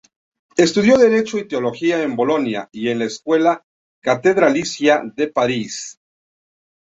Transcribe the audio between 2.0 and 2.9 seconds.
en Bolonia y